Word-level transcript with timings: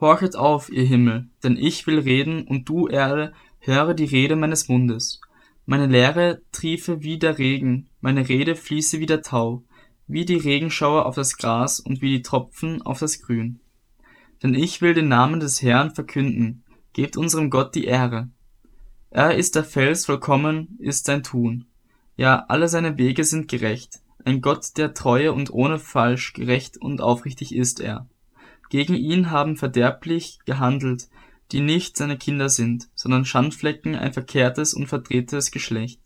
Horchet 0.00 0.36
auf, 0.36 0.70
ihr 0.70 0.84
Himmel, 0.84 1.28
denn 1.42 1.56
ich 1.56 1.86
will 1.86 2.00
reden, 2.00 2.46
und 2.46 2.68
du, 2.68 2.88
Erde, 2.88 3.32
höre 3.60 3.94
die 3.94 4.04
Rede 4.04 4.36
meines 4.36 4.68
Mundes. 4.68 5.20
Meine 5.66 5.86
Lehre 5.86 6.42
triefe 6.52 7.02
wie 7.02 7.18
der 7.18 7.38
Regen, 7.38 7.88
meine 8.00 8.28
Rede 8.28 8.54
fließe 8.54 9.00
wie 9.00 9.06
der 9.06 9.22
Tau, 9.22 9.62
wie 10.06 10.24
die 10.24 10.36
Regenschauer 10.36 11.06
auf 11.06 11.14
das 11.14 11.38
Gras 11.38 11.80
und 11.80 12.02
wie 12.02 12.10
die 12.10 12.22
Tropfen 12.22 12.82
auf 12.82 12.98
das 12.98 13.22
Grün. 13.22 13.60
Denn 14.42 14.54
ich 14.54 14.82
will 14.82 14.92
den 14.92 15.08
Namen 15.08 15.40
des 15.40 15.62
Herrn 15.62 15.94
verkünden, 15.94 16.64
gebt 16.92 17.16
unserem 17.16 17.48
Gott 17.48 17.74
die 17.74 17.84
Ehre. 17.84 18.28
Er 19.10 19.36
ist 19.36 19.54
der 19.54 19.64
Fels, 19.64 20.06
vollkommen 20.06 20.76
ist 20.78 21.06
sein 21.06 21.22
Tun. 21.22 21.66
Ja, 22.16 22.44
alle 22.48 22.68
seine 22.68 22.98
Wege 22.98 23.24
sind 23.24 23.48
gerecht. 23.48 24.00
Ein 24.24 24.40
Gott 24.40 24.76
der 24.76 24.92
Treue 24.92 25.32
und 25.32 25.52
ohne 25.52 25.78
Falsch, 25.78 26.32
gerecht 26.32 26.76
und 26.76 27.00
aufrichtig 27.00 27.54
ist 27.54 27.80
er. 27.80 28.08
Gegen 28.70 28.94
ihn 28.94 29.30
haben 29.30 29.56
verderblich 29.56 30.38
gehandelt, 30.44 31.08
die 31.52 31.60
nicht 31.60 31.96
seine 31.96 32.18
Kinder 32.18 32.48
sind, 32.48 32.88
sondern 32.94 33.24
Schandflecken 33.24 33.94
ein 33.94 34.12
verkehrtes 34.12 34.74
und 34.74 34.86
verdrehtes 34.86 35.50
Geschlecht. 35.50 36.00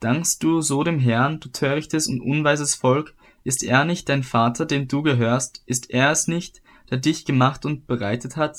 Dankst 0.00 0.42
du 0.42 0.60
so 0.60 0.82
dem 0.82 0.98
Herrn, 0.98 1.40
du 1.40 1.48
törichtes 1.48 2.08
und 2.08 2.20
unweises 2.20 2.74
Volk, 2.74 3.14
ist 3.44 3.62
er 3.62 3.84
nicht 3.84 4.08
dein 4.08 4.22
Vater, 4.22 4.66
dem 4.66 4.88
du 4.88 5.02
gehörst, 5.02 5.62
ist 5.66 5.90
er 5.90 6.10
es 6.10 6.28
nicht, 6.28 6.62
der 6.90 6.98
dich 6.98 7.24
gemacht 7.24 7.64
und 7.64 7.86
bereitet 7.86 8.36
hat? 8.36 8.58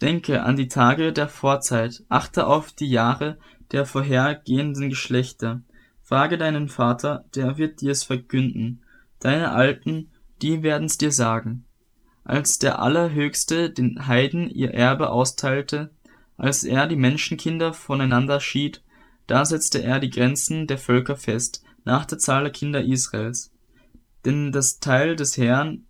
Denke 0.00 0.42
an 0.42 0.56
die 0.56 0.68
Tage 0.68 1.12
der 1.12 1.28
Vorzeit, 1.28 2.04
achte 2.08 2.46
auf 2.46 2.72
die 2.72 2.88
Jahre 2.88 3.38
der 3.72 3.84
vorhergehenden 3.84 4.88
Geschlechter. 4.88 5.62
Frage 6.02 6.38
deinen 6.38 6.68
Vater, 6.68 7.24
der 7.34 7.58
wird 7.58 7.80
dir's 7.82 8.02
verkünden. 8.02 8.82
Deine 9.20 9.50
Alten, 9.52 10.10
die 10.42 10.62
werden's 10.62 10.98
dir 10.98 11.12
sagen. 11.12 11.64
Als 12.24 12.58
der 12.58 12.80
Allerhöchste 12.80 13.70
den 13.70 14.06
Heiden 14.06 14.50
ihr 14.50 14.72
Erbe 14.72 15.10
austeilte, 15.10 15.90
als 16.36 16.64
er 16.64 16.86
die 16.86 16.96
Menschenkinder 16.96 17.72
voneinander 17.72 18.40
schied, 18.40 18.82
da 19.26 19.44
setzte 19.44 19.82
er 19.82 20.00
die 20.00 20.10
Grenzen 20.10 20.66
der 20.66 20.78
Völker 20.78 21.16
fest, 21.16 21.62
nach 21.84 22.04
der 22.04 22.18
Zahl 22.18 22.44
der 22.44 22.52
Kinder 22.52 22.82
Israels. 22.82 23.52
Denn 24.24 24.52
das 24.52 24.80
Teil 24.80 25.16
des 25.16 25.36
Herrn 25.36 25.86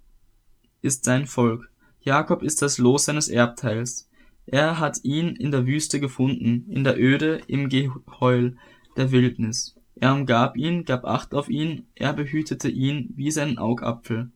ist 0.83 1.05
sein 1.05 1.27
Volk, 1.27 1.71
Jakob 2.01 2.43
ist 2.43 2.63
das 2.63 2.79
Los 2.79 3.05
seines 3.05 3.29
Erbteils. 3.29 4.09
Er 4.47 4.79
hat 4.79 5.05
ihn 5.05 5.37
in 5.37 5.51
der 5.51 5.67
Wüste 5.67 6.01
gefunden, 6.01 6.67
in 6.71 6.83
der 6.83 6.99
Öde, 6.99 7.41
im 7.47 7.69
Geheul 7.69 8.57
der 8.97 9.13
Wildnis. 9.13 9.77
Er 9.95 10.15
umgab 10.15 10.57
ihn, 10.57 10.85
gab 10.85 11.05
Acht 11.05 11.35
auf 11.35 11.51
ihn, 11.51 11.87
er 11.95 12.15
behütete 12.15 12.69
ihn 12.69 13.13
wie 13.17 13.31
seinen 13.31 13.59
Augapfel, 13.59 14.31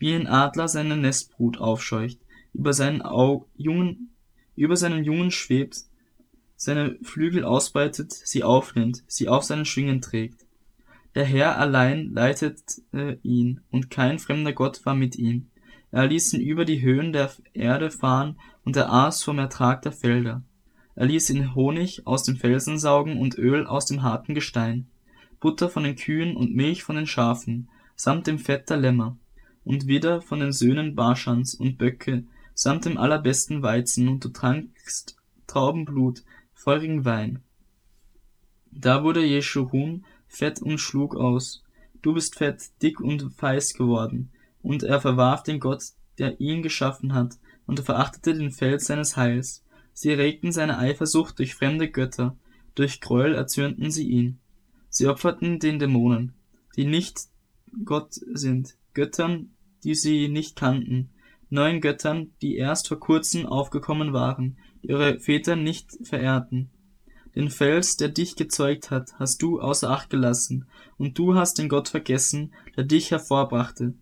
wie 0.00 0.14
ein 0.14 0.26
Adler 0.26 0.66
seine 0.66 0.96
Nestbrut 0.96 1.58
aufscheucht, 1.58 2.18
über 2.52 2.72
seinen 2.72 3.02
Au 3.02 3.46
Jungen, 3.56 4.10
über 4.56 4.76
seinen 4.76 5.04
Jungen 5.04 5.30
schwebt, 5.30 5.84
seine 6.56 6.96
Flügel 7.02 7.44
ausbreitet, 7.44 8.12
sie 8.12 8.42
aufnimmt, 8.42 9.04
sie 9.06 9.28
auf 9.28 9.44
seinen 9.44 9.64
Schwingen 9.64 10.00
trägt. 10.00 10.46
Der 11.14 11.24
Herr 11.24 11.58
allein 11.58 12.12
leitete 12.12 13.18
ihn, 13.22 13.60
und 13.70 13.90
kein 13.90 14.18
fremder 14.18 14.52
Gott 14.52 14.84
war 14.84 14.94
mit 14.94 15.16
ihm. 15.16 15.48
Er 15.90 16.06
ließ 16.06 16.32
ihn 16.34 16.40
über 16.40 16.64
die 16.64 16.82
Höhen 16.82 17.12
der 17.12 17.30
Erde 17.52 17.90
fahren, 17.90 18.38
und 18.64 18.76
er 18.76 18.92
aß 18.92 19.22
vom 19.22 19.38
Ertrag 19.38 19.82
der 19.82 19.92
Felder. 19.92 20.42
Er 20.94 21.06
ließ 21.06 21.30
ihn 21.30 21.54
Honig 21.54 22.06
aus 22.06 22.24
den 22.24 22.36
Felsen 22.36 22.78
saugen 22.78 23.18
und 23.18 23.38
Öl 23.38 23.66
aus 23.66 23.86
dem 23.86 24.02
harten 24.02 24.34
Gestein, 24.34 24.86
Butter 25.40 25.68
von 25.68 25.84
den 25.84 25.96
Kühen 25.96 26.36
und 26.36 26.54
Milch 26.54 26.82
von 26.82 26.96
den 26.96 27.06
Schafen, 27.06 27.68
samt 27.96 28.26
dem 28.26 28.38
Fett 28.38 28.68
der 28.70 28.76
Lämmer, 28.76 29.16
und 29.64 29.86
wieder 29.86 30.20
von 30.20 30.40
den 30.40 30.52
Söhnen 30.52 30.94
Barschans 30.94 31.54
und 31.54 31.78
Böcke, 31.78 32.24
samt 32.54 32.84
dem 32.84 32.98
allerbesten 32.98 33.62
Weizen, 33.62 34.08
und 34.08 34.24
du 34.24 34.28
trankst 34.28 35.16
Traubenblut, 35.46 36.22
feurigen 36.52 37.04
Wein. 37.04 37.42
Da 38.70 39.02
wurde 39.02 39.24
Jeschurun 39.24 40.04
fett 40.28 40.62
und 40.62 40.78
schlug 40.78 41.16
aus. 41.16 41.64
Du 42.02 42.14
bist 42.14 42.36
fett, 42.36 42.70
dick 42.82 43.00
und 43.00 43.32
feist 43.34 43.76
geworden. 43.76 44.30
Und 44.62 44.82
er 44.82 45.00
verwarf 45.00 45.42
den 45.42 45.60
Gott, 45.60 45.84
der 46.18 46.40
ihn 46.40 46.62
geschaffen 46.62 47.14
hat, 47.14 47.38
und 47.66 47.78
er 47.78 47.84
verachtete 47.84 48.34
den 48.34 48.50
Fels 48.50 48.86
seines 48.86 49.16
Heils. 49.16 49.64
Sie 49.92 50.10
erregten 50.10 50.52
seine 50.52 50.78
Eifersucht 50.78 51.38
durch 51.38 51.54
fremde 51.54 51.90
Götter, 51.90 52.36
durch 52.74 53.00
Gräuel 53.00 53.34
erzürnten 53.34 53.90
sie 53.90 54.08
ihn. 54.08 54.38
Sie 54.88 55.06
opferten 55.06 55.58
den 55.58 55.78
Dämonen, 55.78 56.32
die 56.76 56.84
nicht 56.84 57.28
Gott 57.84 58.14
sind, 58.14 58.76
Göttern, 58.94 59.50
die 59.84 59.94
sie 59.94 60.28
nicht 60.28 60.56
kannten, 60.56 61.10
neuen 61.48 61.80
Göttern, 61.80 62.32
die 62.42 62.56
erst 62.56 62.88
vor 62.88 63.00
kurzem 63.00 63.46
aufgekommen 63.46 64.12
waren, 64.12 64.58
die 64.82 64.88
ihre 64.88 65.18
Väter 65.18 65.56
nicht 65.56 65.98
verehrten. 66.02 66.70
Den 67.34 67.50
Fels, 67.50 67.96
der 67.96 68.08
dich 68.08 68.36
gezeugt 68.36 68.90
hat, 68.90 69.14
hast 69.18 69.42
du 69.42 69.60
außer 69.60 69.90
Acht 69.90 70.10
gelassen, 70.10 70.66
und 70.98 71.18
du 71.18 71.34
hast 71.34 71.58
den 71.58 71.68
Gott 71.68 71.88
vergessen, 71.88 72.52
der 72.76 72.84
dich 72.84 73.10
hervorbrachte. 73.10 73.94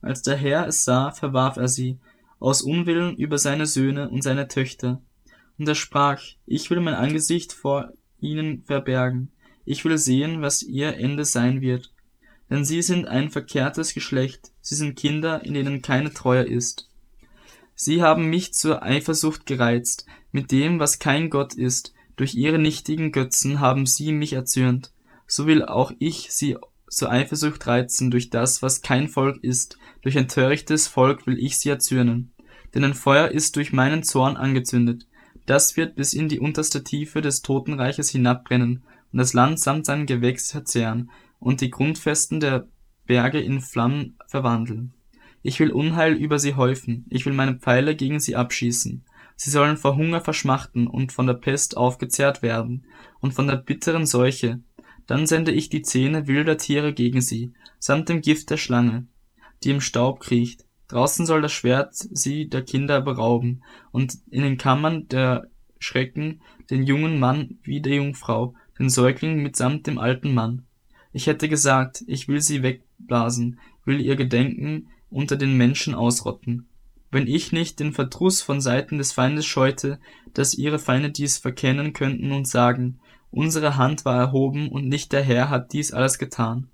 Als 0.00 0.22
der 0.22 0.36
Herr 0.36 0.66
es 0.66 0.84
sah, 0.84 1.12
verwarf 1.12 1.56
er 1.56 1.68
sie, 1.68 1.98
aus 2.40 2.62
Unwillen 2.62 3.16
über 3.16 3.38
seine 3.38 3.66
Söhne 3.66 4.08
und 4.08 4.22
seine 4.22 4.48
Töchter. 4.48 5.00
Und 5.58 5.68
er 5.68 5.76
sprach, 5.76 6.20
ich 6.44 6.70
will 6.70 6.80
mein 6.80 6.94
Angesicht 6.94 7.52
vor 7.52 7.92
ihnen 8.18 8.64
verbergen, 8.64 9.30
ich 9.64 9.84
will 9.84 9.96
sehen, 9.96 10.42
was 10.42 10.62
ihr 10.62 10.96
Ende 10.96 11.24
sein 11.24 11.60
wird. 11.60 11.91
Denn 12.52 12.66
sie 12.66 12.82
sind 12.82 13.08
ein 13.08 13.30
verkehrtes 13.30 13.94
Geschlecht, 13.94 14.52
sie 14.60 14.74
sind 14.74 14.94
Kinder, 14.94 15.42
in 15.42 15.54
denen 15.54 15.80
keine 15.80 16.12
Treue 16.12 16.42
ist. 16.42 16.86
Sie 17.74 18.02
haben 18.02 18.26
mich 18.26 18.52
zur 18.52 18.82
Eifersucht 18.82 19.46
gereizt, 19.46 20.04
mit 20.32 20.52
dem, 20.52 20.78
was 20.78 20.98
kein 20.98 21.30
Gott 21.30 21.54
ist, 21.54 21.94
durch 22.14 22.34
ihre 22.34 22.58
nichtigen 22.58 23.10
Götzen 23.10 23.58
haben 23.60 23.86
sie 23.86 24.12
mich 24.12 24.34
erzürnt. 24.34 24.92
So 25.26 25.46
will 25.46 25.64
auch 25.64 25.92
ich 25.98 26.30
sie 26.30 26.58
zur 26.90 27.10
Eifersucht 27.10 27.66
reizen 27.66 28.10
durch 28.10 28.28
das, 28.28 28.60
was 28.60 28.82
kein 28.82 29.08
Volk 29.08 29.42
ist, 29.42 29.78
durch 30.02 30.18
ein 30.18 30.28
törichtes 30.28 30.88
Volk 30.88 31.26
will 31.26 31.38
ich 31.38 31.58
sie 31.58 31.70
erzürnen. 31.70 32.32
Denn 32.74 32.84
ein 32.84 32.92
Feuer 32.92 33.28
ist 33.28 33.56
durch 33.56 33.72
meinen 33.72 34.02
Zorn 34.02 34.36
angezündet, 34.36 35.06
das 35.46 35.78
wird 35.78 35.96
bis 35.96 36.12
in 36.12 36.28
die 36.28 36.38
unterste 36.38 36.84
Tiefe 36.84 37.22
des 37.22 37.40
Totenreiches 37.40 38.10
hinabbrennen 38.10 38.82
und 39.10 39.18
das 39.18 39.32
Land 39.32 39.58
samt 39.58 39.86
seinem 39.86 40.04
Gewächs 40.04 40.50
verzehren 40.50 41.10
und 41.42 41.60
die 41.60 41.70
Grundfesten 41.70 42.40
der 42.40 42.68
Berge 43.04 43.40
in 43.40 43.60
Flammen 43.60 44.16
verwandeln. 44.28 44.94
Ich 45.42 45.58
will 45.58 45.72
Unheil 45.72 46.14
über 46.14 46.38
sie 46.38 46.54
häufen, 46.54 47.04
ich 47.10 47.26
will 47.26 47.32
meine 47.32 47.56
Pfeile 47.56 47.96
gegen 47.96 48.20
sie 48.20 48.36
abschießen. 48.36 49.04
Sie 49.34 49.50
sollen 49.50 49.76
vor 49.76 49.96
Hunger 49.96 50.20
verschmachten 50.20 50.86
und 50.86 51.10
von 51.10 51.26
der 51.26 51.34
Pest 51.34 51.76
aufgezehrt 51.76 52.42
werden 52.42 52.84
und 53.20 53.34
von 53.34 53.48
der 53.48 53.56
bitteren 53.56 54.06
Seuche, 54.06 54.60
dann 55.06 55.26
sende 55.26 55.50
ich 55.50 55.68
die 55.68 55.82
Zähne 55.82 56.28
wilder 56.28 56.58
Tiere 56.58 56.92
gegen 56.92 57.20
sie, 57.20 57.52
samt 57.80 58.08
dem 58.08 58.20
Gift 58.20 58.50
der 58.50 58.56
Schlange, 58.56 59.08
die 59.64 59.70
im 59.70 59.80
Staub 59.80 60.20
kriecht. 60.20 60.64
Draußen 60.86 61.26
soll 61.26 61.42
das 61.42 61.52
Schwert 61.52 61.94
sie 61.94 62.48
der 62.48 62.62
Kinder 62.62 63.00
berauben, 63.00 63.64
und 63.90 64.18
in 64.30 64.42
den 64.42 64.58
Kammern 64.58 65.08
der 65.08 65.48
Schrecken 65.80 66.40
den 66.70 66.84
jungen 66.84 67.18
Mann 67.18 67.58
wie 67.64 67.80
der 67.80 67.96
Jungfrau, 67.96 68.54
den 68.78 68.88
Säugling 68.88 69.42
mitsamt 69.42 69.88
dem 69.88 69.98
alten 69.98 70.32
Mann. 70.34 70.66
Ich 71.12 71.26
hätte 71.26 71.48
gesagt, 71.48 72.04
ich 72.06 72.28
will 72.28 72.40
sie 72.40 72.62
wegblasen, 72.62 73.58
will 73.84 74.00
ihr 74.00 74.16
Gedenken 74.16 74.88
unter 75.10 75.36
den 75.36 75.56
Menschen 75.56 75.94
ausrotten. 75.94 76.66
Wenn 77.10 77.26
ich 77.26 77.52
nicht 77.52 77.78
den 77.80 77.92
Verdruss 77.92 78.40
von 78.40 78.60
Seiten 78.60 78.98
des 78.98 79.12
Feindes 79.12 79.44
scheute, 79.44 79.98
dass 80.32 80.54
ihre 80.54 80.78
Feinde 80.78 81.10
dies 81.10 81.36
verkennen 81.36 81.92
könnten 81.92 82.32
und 82.32 82.48
sagen, 82.48 82.98
Unsere 83.32 83.78
Hand 83.78 84.04
war 84.04 84.18
erhoben, 84.18 84.68
und 84.68 84.88
nicht 84.88 85.10
der 85.12 85.22
Herr 85.22 85.48
hat 85.48 85.72
dies 85.72 85.92
alles 85.92 86.18
getan. 86.18 86.68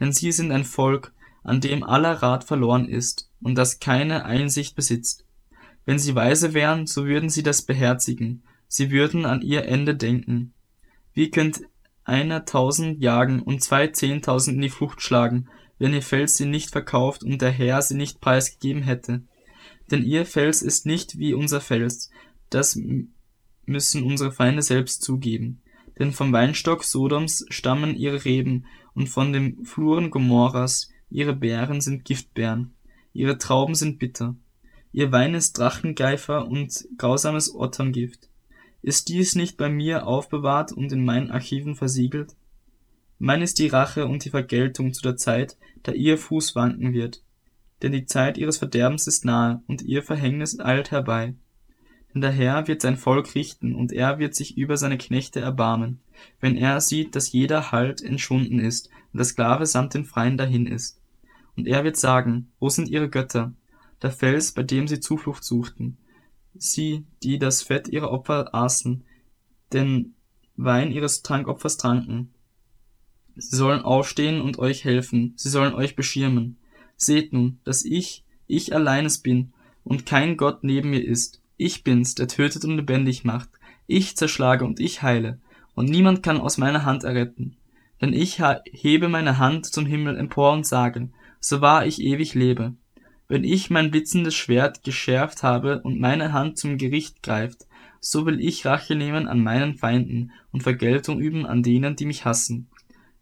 Denn 0.00 0.10
sie 0.10 0.32
sind 0.32 0.50
ein 0.50 0.64
Volk, 0.64 1.12
an 1.44 1.60
dem 1.60 1.84
aller 1.84 2.14
Rat 2.22 2.44
verloren 2.44 2.88
ist, 2.88 3.30
und 3.42 3.56
das 3.56 3.78
keine 3.78 4.24
Einsicht 4.24 4.74
besitzt. 4.74 5.26
Wenn 5.84 5.98
sie 5.98 6.14
weise 6.14 6.54
wären, 6.54 6.86
so 6.86 7.04
würden 7.04 7.28
sie 7.28 7.42
das 7.42 7.60
beherzigen, 7.60 8.42
sie 8.68 8.90
würden 8.90 9.26
an 9.26 9.42
ihr 9.42 9.66
Ende 9.66 9.94
denken. 9.94 10.54
Wie 11.12 11.30
könnt 11.30 11.60
einer 12.08 12.44
tausend 12.44 13.02
jagen 13.02 13.40
und 13.40 13.62
zwei 13.62 13.88
zehntausend 13.88 14.56
in 14.56 14.62
die 14.62 14.70
Flucht 14.70 15.02
schlagen, 15.02 15.48
wenn 15.78 15.94
ihr 15.94 16.02
Fels 16.02 16.36
sie 16.36 16.46
nicht 16.46 16.70
verkauft 16.70 17.22
und 17.22 17.40
der 17.40 17.50
Herr 17.50 17.82
sie 17.82 17.96
nicht 17.96 18.20
preisgegeben 18.20 18.82
hätte? 18.82 19.22
Denn 19.90 20.04
ihr 20.04 20.26
Fels 20.26 20.62
ist 20.62 20.86
nicht 20.86 21.18
wie 21.18 21.34
unser 21.34 21.60
Fels, 21.60 22.10
das 22.50 22.78
müssen 23.64 24.02
unsere 24.02 24.32
Feinde 24.32 24.62
selbst 24.62 25.02
zugeben. 25.02 25.60
Denn 25.98 26.12
vom 26.12 26.32
Weinstock 26.32 26.84
Sodoms 26.84 27.44
stammen 27.48 27.96
ihre 27.96 28.24
Reben, 28.24 28.64
und 28.94 29.08
von 29.08 29.32
den 29.32 29.64
Fluren 29.64 30.10
Gomorras 30.10 30.90
ihre 31.08 31.32
Beeren 31.32 31.80
sind 31.80 32.04
Giftbeeren, 32.04 32.74
ihre 33.12 33.38
Trauben 33.38 33.76
sind 33.76 34.00
bitter. 34.00 34.34
Ihr 34.90 35.12
Wein 35.12 35.34
ist 35.34 35.56
Drachengeifer 35.56 36.48
und 36.48 36.88
grausames 36.96 37.54
Otterngift. 37.54 38.27
Ist 38.82 39.08
dies 39.08 39.34
nicht 39.34 39.56
bei 39.56 39.68
mir 39.68 40.06
aufbewahrt 40.06 40.72
und 40.72 40.92
in 40.92 41.04
meinen 41.04 41.30
Archiven 41.30 41.74
versiegelt? 41.74 42.36
Mein 43.18 43.42
ist 43.42 43.58
die 43.58 43.66
Rache 43.66 44.06
und 44.06 44.24
die 44.24 44.30
Vergeltung 44.30 44.92
zu 44.94 45.02
der 45.02 45.16
Zeit, 45.16 45.56
da 45.82 45.92
ihr 45.92 46.18
Fuß 46.18 46.54
wanken 46.54 46.92
wird. 46.92 47.22
denn 47.82 47.92
die 47.92 48.06
Zeit 48.06 48.38
ihres 48.38 48.58
Verderbens 48.58 49.06
ist 49.06 49.24
nahe, 49.24 49.62
und 49.66 49.82
ihr 49.82 50.02
Verhängnis 50.02 50.58
eilt 50.58 50.90
herbei. 50.90 51.34
Denn 52.12 52.22
der 52.22 52.32
Herr 52.32 52.66
wird 52.66 52.82
sein 52.82 52.96
Volk 52.96 53.34
richten, 53.34 53.74
und 53.74 53.92
er 53.92 54.18
wird 54.18 54.34
sich 54.34 54.56
über 54.56 54.76
seine 54.76 54.98
Knechte 54.98 55.40
erbarmen, 55.40 56.00
wenn 56.40 56.56
er 56.56 56.80
sieht, 56.80 57.14
dass 57.14 57.32
jeder 57.32 57.70
Halt 57.70 58.02
entschwunden 58.02 58.58
ist 58.58 58.90
und 59.12 59.18
der 59.18 59.24
Sklave 59.24 59.66
samt 59.66 59.94
den 59.94 60.04
Freien 60.04 60.36
dahin 60.36 60.66
ist. 60.66 61.00
Und 61.56 61.66
er 61.66 61.84
wird 61.84 61.96
sagen, 61.96 62.48
wo 62.60 62.68
sind 62.68 62.88
ihre 62.88 63.08
Götter? 63.08 63.52
Der 64.02 64.10
Fels, 64.10 64.52
bei 64.52 64.62
dem 64.62 64.86
sie 64.86 65.00
Zuflucht 65.00 65.44
suchten. 65.44 65.96
Sie, 66.54 67.04
die 67.22 67.38
das 67.38 67.62
Fett 67.62 67.88
ihrer 67.88 68.10
Opfer 68.10 68.54
aßen, 68.54 69.04
den 69.72 70.14
Wein 70.56 70.90
ihres 70.90 71.22
Trankopfers 71.22 71.76
tranken. 71.76 72.32
Sie 73.36 73.56
sollen 73.56 73.82
aufstehen 73.82 74.40
und 74.40 74.58
euch 74.58 74.84
helfen, 74.84 75.34
sie 75.36 75.48
sollen 75.48 75.74
euch 75.74 75.94
beschirmen. 75.94 76.56
Seht 76.96 77.32
nun, 77.32 77.60
dass 77.62 77.84
ich, 77.84 78.24
ich 78.48 78.74
alleines 78.74 79.18
bin 79.18 79.52
und 79.84 80.06
kein 80.06 80.36
Gott 80.36 80.64
neben 80.64 80.90
mir 80.90 81.04
ist. 81.04 81.40
Ich 81.56 81.84
bin's, 81.84 82.16
der 82.16 82.26
tötet 82.26 82.64
und 82.64 82.76
lebendig 82.76 83.24
macht. 83.24 83.50
Ich 83.86 84.16
zerschlage 84.16 84.64
und 84.64 84.80
ich 84.80 85.02
heile, 85.02 85.38
und 85.74 85.88
niemand 85.88 86.22
kann 86.22 86.40
aus 86.40 86.58
meiner 86.58 86.84
Hand 86.84 87.04
erretten. 87.04 87.56
Denn 88.00 88.12
ich 88.12 88.42
hebe 88.64 89.08
meine 89.08 89.38
Hand 89.38 89.66
zum 89.66 89.86
Himmel 89.86 90.16
empor 90.16 90.52
und 90.52 90.66
sage, 90.66 91.08
so 91.40 91.60
wahr 91.60 91.86
ich 91.86 92.00
ewig 92.00 92.34
lebe. 92.34 92.74
Wenn 93.28 93.44
ich 93.44 93.68
mein 93.68 93.90
blitzendes 93.90 94.34
Schwert 94.34 94.84
geschärft 94.84 95.42
habe 95.42 95.82
und 95.82 96.00
meine 96.00 96.32
Hand 96.32 96.56
zum 96.56 96.78
Gericht 96.78 97.22
greift, 97.22 97.66
so 98.00 98.24
will 98.24 98.40
ich 98.40 98.64
Rache 98.64 98.94
nehmen 98.94 99.28
an 99.28 99.42
meinen 99.42 99.74
Feinden 99.74 100.32
und 100.50 100.62
Vergeltung 100.62 101.20
üben 101.20 101.44
an 101.44 101.62
denen, 101.62 101.94
die 101.94 102.06
mich 102.06 102.24
hassen. 102.24 102.68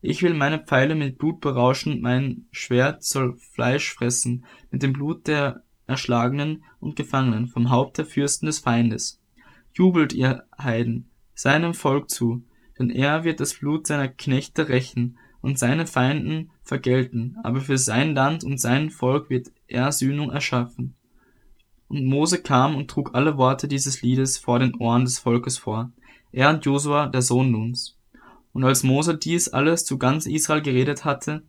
Ich 0.00 0.22
will 0.22 0.34
meine 0.34 0.60
Pfeile 0.60 0.94
mit 0.94 1.18
Blut 1.18 1.40
berauschen, 1.40 2.00
mein 2.02 2.46
Schwert 2.52 3.02
soll 3.02 3.36
Fleisch 3.36 3.92
fressen, 3.92 4.44
mit 4.70 4.84
dem 4.84 4.92
Blut 4.92 5.26
der 5.26 5.64
Erschlagenen 5.88 6.62
und 6.78 6.94
Gefangenen, 6.94 7.48
vom 7.48 7.70
Haupt 7.70 7.98
der 7.98 8.06
Fürsten 8.06 8.46
des 8.46 8.60
Feindes. 8.60 9.20
Jubelt, 9.72 10.12
ihr 10.12 10.44
Heiden, 10.56 11.10
seinem 11.34 11.74
Volk 11.74 12.10
zu, 12.10 12.44
denn 12.78 12.90
er 12.90 13.24
wird 13.24 13.40
das 13.40 13.54
Blut 13.54 13.88
seiner 13.88 14.08
Knechte 14.08 14.68
rächen 14.68 15.18
und 15.46 15.60
seine 15.60 15.86
Feinden 15.86 16.50
vergelten, 16.64 17.36
aber 17.44 17.60
für 17.60 17.78
sein 17.78 18.16
Land 18.16 18.42
und 18.42 18.60
sein 18.60 18.90
Volk 18.90 19.30
wird 19.30 19.52
er 19.68 19.92
Sühnung 19.92 20.32
erschaffen. 20.32 20.96
Und 21.86 22.04
Mose 22.04 22.42
kam 22.42 22.74
und 22.74 22.90
trug 22.90 23.14
alle 23.14 23.38
Worte 23.38 23.68
dieses 23.68 24.02
Liedes 24.02 24.38
vor 24.38 24.58
den 24.58 24.74
Ohren 24.74 25.04
des 25.04 25.20
Volkes 25.20 25.56
vor, 25.56 25.92
er 26.32 26.50
und 26.50 26.64
Josua, 26.64 27.06
der 27.06 27.22
Sohn 27.22 27.52
Nuns. 27.52 27.96
Und 28.52 28.64
als 28.64 28.82
Mose 28.82 29.16
dies 29.16 29.48
alles 29.48 29.84
zu 29.84 29.98
ganz 29.98 30.26
Israel 30.26 30.62
geredet 30.62 31.04
hatte, 31.04 31.44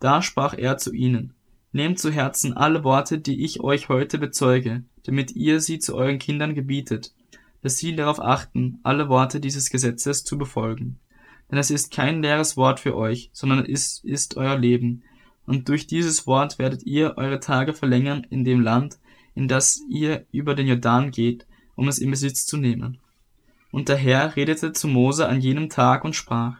da 0.00 0.22
sprach 0.22 0.54
er 0.56 0.78
zu 0.78 0.94
ihnen, 0.94 1.34
Nehmt 1.72 1.98
zu 1.98 2.10
Herzen 2.10 2.54
alle 2.54 2.84
Worte, 2.84 3.18
die 3.18 3.44
ich 3.44 3.60
euch 3.60 3.90
heute 3.90 4.16
bezeuge, 4.16 4.82
damit 5.04 5.32
ihr 5.32 5.60
sie 5.60 5.78
zu 5.78 5.94
euren 5.94 6.18
Kindern 6.18 6.54
gebietet, 6.54 7.12
dass 7.60 7.76
sie 7.76 7.94
darauf 7.94 8.18
achten, 8.18 8.80
alle 8.82 9.10
Worte 9.10 9.40
dieses 9.40 9.68
Gesetzes 9.68 10.24
zu 10.24 10.38
befolgen. 10.38 10.98
Denn 11.52 11.58
es 11.58 11.70
ist 11.70 11.92
kein 11.92 12.22
leeres 12.22 12.56
Wort 12.56 12.80
für 12.80 12.96
euch, 12.96 13.28
sondern 13.34 13.66
es 13.66 14.00
ist 14.02 14.38
euer 14.38 14.58
Leben. 14.58 15.02
Und 15.44 15.68
durch 15.68 15.86
dieses 15.86 16.26
Wort 16.26 16.58
werdet 16.58 16.84
ihr 16.84 17.18
eure 17.18 17.40
Tage 17.40 17.74
verlängern 17.74 18.26
in 18.30 18.42
dem 18.42 18.62
Land, 18.62 18.98
in 19.34 19.48
das 19.48 19.82
ihr 19.86 20.24
über 20.32 20.54
den 20.54 20.66
Jordan 20.66 21.10
geht, 21.10 21.46
um 21.74 21.88
es 21.88 21.98
in 21.98 22.10
Besitz 22.10 22.46
zu 22.46 22.56
nehmen. 22.56 22.98
Und 23.70 23.90
der 23.90 23.96
Herr 23.96 24.34
redete 24.34 24.72
zu 24.72 24.88
Mose 24.88 25.28
an 25.28 25.42
jenem 25.42 25.68
Tag 25.68 26.04
und 26.04 26.16
sprach, 26.16 26.56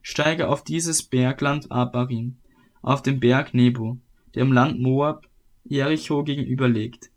Steige 0.00 0.48
auf 0.48 0.62
dieses 0.62 1.02
Bergland 1.02 1.72
Abarim, 1.72 2.36
auf 2.82 3.02
den 3.02 3.18
Berg 3.18 3.52
Nebo, 3.52 3.98
der 4.36 4.42
im 4.42 4.52
Land 4.52 4.80
Moab 4.80 5.26
Jericho 5.64 6.22
gegenüber 6.22 6.68
liegt, 6.68 7.10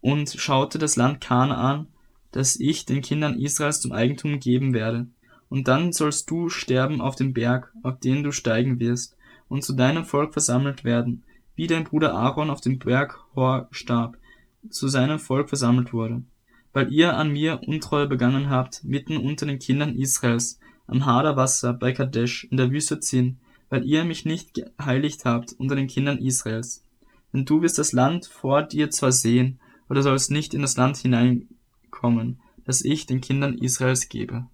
und 0.00 0.30
schaute 0.30 0.78
das 0.78 0.96
Land 0.96 1.20
Kanaan, 1.20 1.88
das 2.32 2.58
ich 2.58 2.86
den 2.86 3.02
Kindern 3.02 3.38
Israels 3.38 3.82
zum 3.82 3.92
Eigentum 3.92 4.40
geben 4.40 4.72
werde. 4.72 5.08
Und 5.48 5.68
dann 5.68 5.92
sollst 5.92 6.30
du 6.30 6.48
sterben 6.48 7.00
auf 7.00 7.16
dem 7.16 7.32
Berg, 7.32 7.72
auf 7.82 7.98
den 8.00 8.22
du 8.22 8.32
steigen 8.32 8.80
wirst, 8.80 9.16
und 9.48 9.64
zu 9.64 9.72
deinem 9.72 10.04
Volk 10.04 10.32
versammelt 10.32 10.84
werden, 10.84 11.24
wie 11.56 11.66
dein 11.66 11.84
Bruder 11.84 12.14
Aaron 12.14 12.50
auf 12.50 12.60
dem 12.60 12.78
Berg 12.78 13.18
Hor 13.34 13.68
starb, 13.70 14.18
zu 14.68 14.88
seinem 14.88 15.18
Volk 15.18 15.48
versammelt 15.48 15.92
wurde. 15.92 16.22
Weil 16.72 16.92
ihr 16.92 17.16
an 17.16 17.32
mir 17.32 17.60
Untreue 17.66 18.06
begangen 18.06 18.50
habt, 18.50 18.84
mitten 18.84 19.16
unter 19.16 19.46
den 19.46 19.58
Kindern 19.58 19.96
Israels, 19.96 20.60
am 20.86 21.06
Hader 21.06 21.36
Wasser 21.36 21.72
bei 21.72 21.92
Kadesh 21.92 22.44
in 22.50 22.56
der 22.56 22.70
Wüste 22.70 23.00
Zin, 23.00 23.38
weil 23.70 23.84
ihr 23.84 24.04
mich 24.04 24.24
nicht 24.24 24.54
geheiligt 24.54 25.24
habt 25.24 25.52
unter 25.52 25.76
den 25.76 25.86
Kindern 25.86 26.18
Israels. 26.18 26.84
Denn 27.32 27.44
du 27.44 27.62
wirst 27.62 27.78
das 27.78 27.92
Land 27.92 28.26
vor 28.26 28.62
dir 28.62 28.90
zwar 28.90 29.12
sehen, 29.12 29.58
aber 29.86 29.96
du 29.96 30.02
sollst 30.02 30.30
nicht 30.30 30.54
in 30.54 30.62
das 30.62 30.76
Land 30.76 30.96
hineinkommen, 30.96 32.40
das 32.64 32.82
ich 32.82 33.06
den 33.06 33.20
Kindern 33.20 33.58
Israels 33.58 34.08
gebe. 34.08 34.46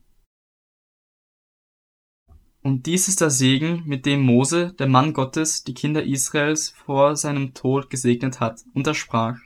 Und 2.65 2.87
dies 2.87 3.09
ist 3.09 3.21
der 3.21 3.29
Segen, 3.29 3.83
mit 3.85 4.07
dem 4.07 4.23
Mose, 4.23 4.73
der 4.79 4.89
Mann 4.89 5.13
Gottes, 5.13 5.65
die 5.65 5.75
Kinder 5.75 6.03
Israels 6.03 6.71
vor 6.71 7.15
seinem 7.15 7.53
Tod 7.53 7.91
gesegnet 7.91 8.41
hat, 8.41 8.65
und 8.73 8.87
er 8.87 8.95
sprach, 8.95 9.37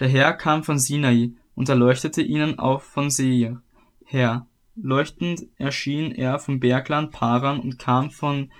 der 0.00 0.08
Herr 0.08 0.32
kam 0.32 0.64
von 0.64 0.78
Sinai 0.78 1.32
und 1.54 1.68
erleuchtete 1.68 2.22
ihnen 2.22 2.58
auch 2.58 2.80
von 2.80 3.10
Seir 3.10 3.60
her. 4.06 4.46
Leuchtend 4.76 5.46
erschien 5.58 6.10
er 6.10 6.38
vom 6.38 6.58
Bergland 6.58 7.12
Paran 7.12 7.60
und 7.60 7.78
kam 7.78 8.10
von 8.10 8.50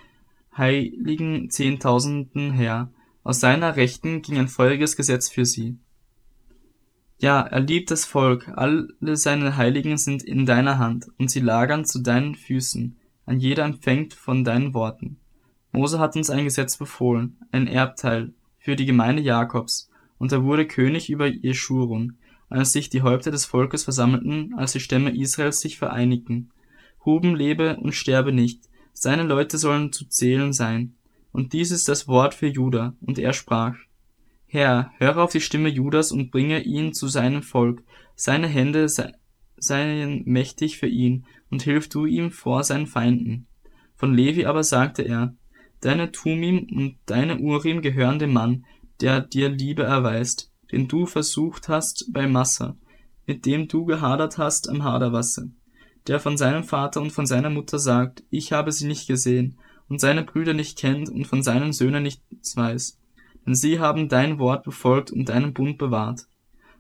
heiligen 0.55 1.49
Zehntausenden 1.49 2.53
her. 2.53 2.93
Aus 3.23 3.41
seiner 3.41 3.77
Rechten 3.77 4.21
ging 4.21 4.37
ein 4.37 4.49
feuriges 4.49 4.97
Gesetz 4.97 5.31
für 5.31 5.47
sie. 5.47 5.79
Ja, 7.21 7.41
er 7.41 7.61
liebt 7.61 7.91
das 7.91 8.05
Volk, 8.05 8.53
alle 8.55 9.17
seine 9.17 9.57
Heiligen 9.57 9.97
sind 9.97 10.23
in 10.23 10.45
deiner 10.45 10.79
Hand, 10.79 11.07
und 11.17 11.31
sie 11.31 11.41
lagern 11.41 11.87
zu 11.87 12.01
deinen 12.01 12.35
Füßen, 12.35 12.99
ein 13.27 13.41
jeder 13.41 13.65
empfängt 13.65 14.15
von 14.15 14.45
deinen 14.45 14.75
Worten. 14.75 15.19
Mose 15.73 15.99
hat 15.99 16.17
uns 16.17 16.31
ein 16.31 16.45
Gesetz 16.45 16.77
befohlen, 16.77 17.39
ein 17.51 17.67
Erbteil, 17.67 18.33
für 18.59 18.77
die 18.77 18.87
Gemeinde 18.87 19.23
Jakobs, 19.23 19.91
und 20.19 20.33
er 20.33 20.45
wurde 20.45 20.67
König 20.67 21.11
über 21.11 21.27
Jeschurun, 21.27 22.17
als 22.49 22.73
sich 22.73 22.89
die 22.89 23.03
Häupter 23.03 23.31
des 23.31 23.45
Volkes 23.45 23.85
versammelten, 23.85 24.55
als 24.57 24.73
die 24.73 24.81
Stämme 24.81 25.15
Israels 25.17 25.61
sich 25.61 25.79
vereinigten. 25.79 26.51
Huben 27.05 27.35
lebe 27.35 27.77
und 27.77 27.95
sterbe 27.95 28.33
nicht, 28.33 28.69
seine 28.93 29.25
Leute 29.25 29.59
sollen 29.59 29.93
zu 29.93 30.07
zählen 30.07 30.53
sein. 30.53 30.95
Und 31.33 31.53
dies 31.53 31.73
ist 31.73 31.89
das 31.89 32.07
Wort 32.07 32.33
für 32.33 32.47
Juda. 32.47 32.95
Und 33.01 33.19
er 33.19 33.33
sprach, 33.33 33.75
Herr, 34.47 34.93
höre 34.99 35.19
auf 35.19 35.33
die 35.33 35.41
Stimme 35.41 35.69
Judas 35.69 36.13
und 36.13 36.31
bringe 36.31 36.63
ihn 36.63 36.95
zu 36.95 37.09
seinem 37.09 37.43
Volk. 37.43 37.83
Seine 38.15 38.47
Hände 38.47 38.89
seien 39.65 40.23
mächtig 40.27 40.79
für 40.79 40.87
ihn, 40.87 41.25
und 41.51 41.63
hilf 41.63 41.89
du 41.89 42.07
ihm 42.07 42.31
vor 42.31 42.65
seinen 42.65 42.87
Feinden. 42.87 43.47
Von 43.97 44.15
Levi 44.15 44.45
aber 44.47 44.63
sagte 44.63 45.03
er, 45.03 45.35
Deine 45.81 46.13
Tumim 46.13 46.67
und 46.75 46.97
deine 47.07 47.39
Urim 47.39 47.83
gehören 47.83 48.19
dem 48.19 48.33
Mann, 48.33 48.65
der 49.01 49.21
dir 49.21 49.51
Liebe 49.51 49.83
erweist, 49.83 50.51
den 50.73 50.89
du 50.89 51.07
versucht 51.07 51.69
hast 51.69 52.11
bei 52.13 52.27
Massa, 52.27 52.77
mit 53.27 53.45
dem 53.45 53.69
du 53.69 53.85
gehadert 53.85 54.39
hast 54.39 54.69
am 54.69 54.83
Haderwasser 54.83 55.49
der 56.07 56.21
von 56.21 56.37
seinem 56.37 56.65
Vater 56.65 57.01
und 57.01 57.13
von 57.13 57.27
seiner 57.27 57.51
Mutter 57.51 57.79
sagt, 57.79 58.23
ich 58.31 58.53
habe 58.53 58.73
sie 58.73 58.87
nicht 58.87 59.07
gesehen, 59.07 59.59
und 59.89 60.01
seine 60.01 60.23
Brüder 60.23 60.55
nicht 60.55 60.79
kennt 60.79 61.11
und 61.11 61.27
von 61.27 61.43
seinen 61.43 61.73
Söhnen 61.73 62.03
nichts 62.03 62.57
weiß. 62.57 62.99
Denn 63.47 63.55
sie 63.55 63.81
haben 63.81 64.09
dein 64.09 64.39
Wort 64.39 64.65
befolgt 64.65 65.11
und 65.11 65.29
deinen 65.29 65.53
Bund 65.53 65.77
bewahrt. 65.77 66.27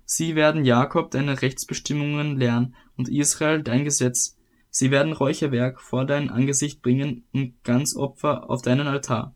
Sie 0.04 0.34
werden 0.34 0.64
Jakob 0.64 1.10
deine 1.10 1.40
Rechtsbestimmungen 1.40 2.38
lernen 2.38 2.74
und 2.96 3.08
Israel 3.08 3.62
dein 3.62 3.84
Gesetz. 3.84 4.36
Sie 4.70 4.90
werden 4.90 5.12
Räucherwerk 5.12 5.80
vor 5.80 6.04
dein 6.04 6.30
Angesicht 6.30 6.82
bringen 6.82 7.24
und 7.32 7.62
ganz 7.64 7.96
Opfer 7.96 8.50
auf 8.50 8.62
deinen 8.62 8.86
Altar. 8.86 9.34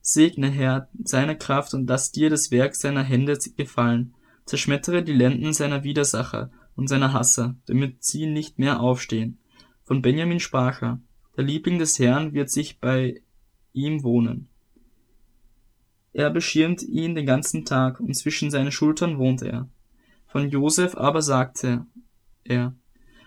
Segne, 0.00 0.50
Herr, 0.50 0.88
seine 1.04 1.36
Kraft 1.36 1.74
und 1.74 1.88
lass 1.88 2.10
dir 2.10 2.30
das 2.30 2.50
Werk 2.50 2.74
seiner 2.74 3.02
Hände 3.02 3.38
gefallen. 3.56 4.14
Zerschmettere 4.46 5.02
die 5.02 5.12
Lenden 5.12 5.52
seiner 5.52 5.84
Widersacher 5.84 6.50
und 6.74 6.88
seiner 6.88 7.12
Hasser, 7.12 7.56
damit 7.66 8.02
sie 8.02 8.26
nicht 8.26 8.58
mehr 8.58 8.80
aufstehen. 8.80 9.38
Von 9.84 10.02
Benjamin 10.02 10.40
sprach 10.40 10.82
er, 10.82 11.00
der 11.36 11.44
Liebling 11.44 11.78
des 11.78 11.98
Herrn 11.98 12.32
wird 12.32 12.50
sich 12.50 12.80
bei 12.80 13.22
ihm 13.72 14.02
wohnen. 14.02 14.48
Er 16.12 16.30
beschirmt 16.30 16.82
ihn 16.82 17.14
den 17.14 17.24
ganzen 17.24 17.64
Tag, 17.64 18.00
und 18.00 18.14
zwischen 18.14 18.50
seinen 18.50 18.72
Schultern 18.72 19.18
wohnt 19.18 19.42
er. 19.42 19.68
Von 20.32 20.48
Josef 20.48 20.96
aber 20.96 21.20
sagte 21.20 21.84
er, 22.42 22.74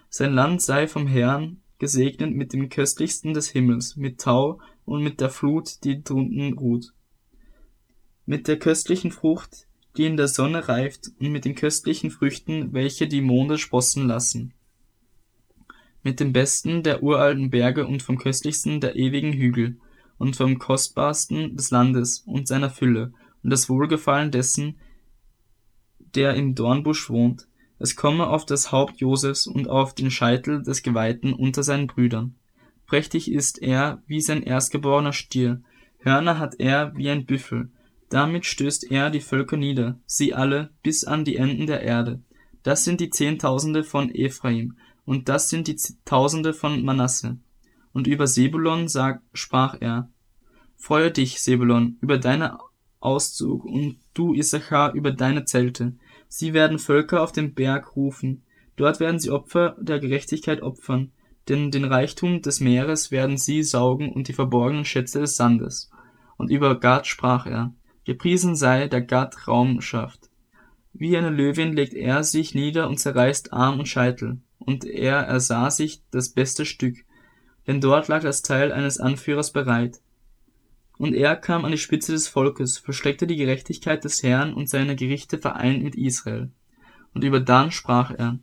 sein 0.09 0.33
Land 0.33 0.63
sei 0.63 0.87
vom 0.87 1.05
Herrn 1.05 1.61
gesegnet 1.77 2.33
mit 2.33 2.51
dem 2.51 2.67
köstlichsten 2.69 3.35
des 3.35 3.47
Himmels, 3.47 3.95
mit 3.95 4.19
Tau 4.19 4.59
und 4.85 5.03
mit 5.03 5.21
der 5.21 5.29
Flut, 5.29 5.83
die 5.83 6.03
drunten 6.03 6.53
ruht. 6.53 6.93
Mit 8.25 8.47
der 8.47 8.57
köstlichen 8.57 9.11
Frucht, 9.11 9.67
die 9.97 10.07
in 10.07 10.17
der 10.17 10.27
Sonne 10.27 10.67
reift, 10.67 11.11
und 11.19 11.31
mit 11.31 11.45
den 11.45 11.53
köstlichen 11.53 12.09
Früchten, 12.09 12.73
welche 12.73 13.07
die 13.07 13.21
Monde 13.21 13.59
sprossen 13.59 14.07
lassen. 14.07 14.55
Mit 16.01 16.19
dem 16.19 16.33
besten 16.33 16.81
der 16.81 17.03
uralten 17.03 17.51
Berge 17.51 17.85
und 17.85 18.01
vom 18.01 18.17
köstlichsten 18.17 18.81
der 18.81 18.95
ewigen 18.95 19.33
Hügel, 19.33 19.77
und 20.17 20.35
vom 20.35 20.57
kostbarsten 20.57 21.55
des 21.55 21.69
Landes 21.69 22.23
und 22.25 22.47
seiner 22.47 22.71
Fülle, 22.71 23.13
und 23.43 23.51
das 23.51 23.69
Wohlgefallen 23.69 24.31
dessen, 24.31 24.79
der 26.15 26.35
im 26.35 26.55
Dornbusch 26.55 27.09
wohnt. 27.09 27.47
Es 27.77 27.95
komme 27.95 28.27
auf 28.27 28.45
das 28.45 28.71
Haupt 28.71 28.99
Josefs 28.99 29.47
und 29.47 29.69
auf 29.69 29.93
den 29.93 30.11
Scheitel 30.11 30.63
des 30.63 30.81
Geweihten 30.81 31.33
unter 31.33 31.63
seinen 31.63 31.87
Brüdern. 31.87 32.35
Prächtig 32.87 33.31
ist 33.31 33.61
er 33.61 34.01
wie 34.07 34.21
sein 34.21 34.43
erstgeborener 34.43 35.13
Stier, 35.13 35.61
Hörner 36.05 36.37
hat 36.37 36.59
er 36.59 36.95
wie 36.95 37.09
ein 37.09 37.25
Büffel. 37.25 37.69
Damit 38.09 38.45
stößt 38.45 38.91
er 38.91 39.09
die 39.09 39.21
Völker 39.21 39.57
nieder, 39.57 39.99
sie 40.05 40.35
alle, 40.35 40.69
bis 40.83 41.03
an 41.03 41.25
die 41.25 41.35
Enden 41.35 41.65
der 41.65 41.81
Erde. 41.81 42.21
Das 42.61 42.83
sind 42.83 43.01
die 43.01 43.09
Zehntausende 43.09 43.83
von 43.83 44.13
Ephraim, 44.13 44.77
und 45.03 45.29
das 45.29 45.49
sind 45.49 45.67
die 45.67 45.77
Tausende 46.05 46.53
von 46.53 46.83
Manasse. 46.85 47.39
Und 47.91 48.05
über 48.05 48.27
Sebulon 48.27 48.87
sag, 48.87 49.23
sprach 49.33 49.77
er, 49.79 50.09
Freue 50.77 51.09
dich, 51.09 51.41
Sebulon, 51.41 51.97
über 52.01 52.19
deinen 52.19 52.51
Auszug, 52.99 53.65
und 53.65 53.97
du, 54.13 54.35
Issachar, 54.35 54.93
über 54.93 55.11
deine 55.11 55.45
Zelte. 55.45 55.95
Sie 56.37 56.53
werden 56.53 56.79
Völker 56.79 57.23
auf 57.23 57.31
den 57.31 57.53
Berg 57.53 57.95
rufen, 57.95 58.43
dort 58.75 58.99
werden 58.99 59.19
sie 59.19 59.31
Opfer 59.31 59.77
der 59.79 59.99
Gerechtigkeit 59.99 60.61
opfern, 60.61 61.13
denn 61.47 61.71
den 61.71 61.85
Reichtum 61.85 62.41
des 62.41 62.59
Meeres 62.59 63.09
werden 63.09 63.37
sie 63.37 63.63
saugen 63.63 64.11
und 64.11 64.27
die 64.27 64.33
verborgenen 64.33 64.83
Schätze 64.83 65.21
des 65.21 65.37
Sandes. 65.37 65.89
Und 66.35 66.51
über 66.51 66.77
Gad 66.77 67.07
sprach 67.07 67.45
er, 67.45 67.73
Gepriesen 68.03 68.57
sei, 68.57 68.89
der 68.89 69.01
Gad 69.01 69.47
Raum 69.47 69.79
schafft. 69.79 70.29
Wie 70.91 71.15
eine 71.15 71.29
Löwin 71.29 71.71
legt 71.71 71.93
er 71.93 72.21
sich 72.25 72.53
nieder 72.53 72.89
und 72.89 72.99
zerreißt 72.99 73.53
Arm 73.53 73.79
und 73.79 73.87
Scheitel, 73.87 74.41
und 74.59 74.83
er 74.83 75.19
ersah 75.19 75.71
sich 75.71 76.03
das 76.11 76.27
beste 76.33 76.65
Stück, 76.65 76.97
denn 77.65 77.79
dort 77.79 78.09
lag 78.09 78.23
das 78.23 78.41
Teil 78.41 78.73
eines 78.73 78.99
Anführers 78.99 79.53
bereit. 79.53 80.01
Und 80.97 81.13
er 81.13 81.35
kam 81.35 81.65
an 81.65 81.71
die 81.71 81.77
Spitze 81.77 82.13
des 82.13 82.27
Volkes, 82.27 82.77
versteckte 82.77 83.27
die 83.27 83.35
Gerechtigkeit 83.35 84.03
des 84.03 84.23
Herrn 84.23 84.53
und 84.53 84.69
seine 84.69 84.95
Gerichte 84.95 85.37
vereint 85.37 85.83
mit 85.83 85.95
Israel. 85.95 86.51
Und 87.13 87.23
über 87.23 87.39
Dan 87.39 87.71
sprach 87.71 88.11
er, 88.11 88.39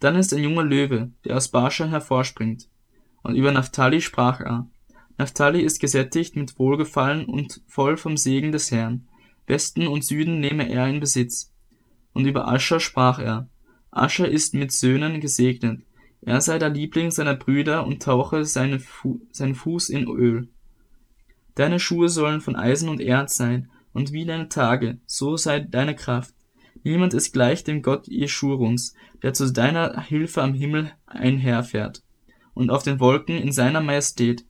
dann 0.00 0.16
ist 0.16 0.34
ein 0.34 0.42
junger 0.42 0.64
Löwe, 0.64 1.10
der 1.24 1.36
aus 1.36 1.48
Baschan 1.48 1.90
hervorspringt. 1.90 2.68
Und 3.22 3.36
über 3.36 3.52
Naphtali 3.52 4.00
sprach 4.00 4.40
er, 4.40 4.68
Naphtali 5.16 5.60
ist 5.60 5.80
gesättigt 5.80 6.36
mit 6.36 6.58
Wohlgefallen 6.58 7.24
und 7.24 7.62
voll 7.66 7.96
vom 7.96 8.16
Segen 8.16 8.52
des 8.52 8.70
Herrn. 8.70 9.08
Westen 9.46 9.86
und 9.86 10.04
Süden 10.04 10.40
nehme 10.40 10.68
er 10.68 10.88
in 10.88 11.00
Besitz. 11.00 11.52
Und 12.12 12.26
über 12.26 12.48
Ascher 12.48 12.80
sprach 12.80 13.18
er, 13.18 13.48
Ascher 13.90 14.28
ist 14.28 14.54
mit 14.54 14.72
Söhnen 14.72 15.20
gesegnet. 15.20 15.82
Er 16.20 16.40
sei 16.40 16.58
der 16.58 16.70
Liebling 16.70 17.10
seiner 17.10 17.34
Brüder 17.34 17.86
und 17.86 18.02
tauche 18.02 18.44
seinen 18.44 18.80
Fuß 18.80 19.88
in 19.88 20.08
Öl. 20.08 20.48
Deine 21.54 21.78
Schuhe 21.78 22.08
sollen 22.08 22.40
von 22.40 22.56
Eisen 22.56 22.88
und 22.88 23.00
Erz 23.00 23.36
sein, 23.36 23.70
und 23.92 24.12
wie 24.12 24.24
deine 24.24 24.48
Tage, 24.48 24.98
so 25.06 25.36
sei 25.36 25.60
deine 25.60 25.94
Kraft. 25.94 26.34
Niemand 26.82 27.14
ist 27.14 27.32
gleich 27.32 27.62
dem 27.62 27.80
Gott 27.80 28.08
Jeschuruns, 28.08 28.94
der 29.22 29.32
zu 29.32 29.52
deiner 29.52 30.00
Hilfe 30.02 30.42
am 30.42 30.52
Himmel 30.52 30.90
einherfährt 31.06 32.02
und 32.54 32.70
auf 32.70 32.82
den 32.82 33.00
Wolken 33.00 33.36
in 33.36 33.52
seiner 33.52 33.80
Majestät. 33.80 34.44